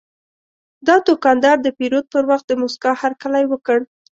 دا 0.87 0.95
دوکاندار 1.07 1.57
د 1.61 1.67
پیرود 1.77 2.05
پر 2.13 2.23
وخت 2.29 2.45
د 2.47 2.51
موسکا 2.61 2.91
هرکلی 3.01 3.45
وکړ. 3.47 3.77